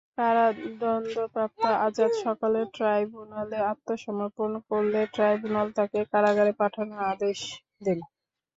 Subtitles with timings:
[0.17, 7.39] কারাদণ্ডপ্রাপ্ত আযাদ সকালে ট্রাইব্যুনালে আত্মসমর্পণ করলে ট্রাইব্যুনাল তাঁকে কারাগারে পাঠানোর আদেশ
[7.85, 7.99] দেন।